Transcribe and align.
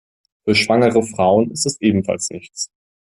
Für 0.45 0.55
schwangere 0.55 1.03
Frauen 1.03 1.51
ist 1.51 1.67
das 1.67 1.79
ebenfalls 1.79 2.31
nichts. 2.31 2.71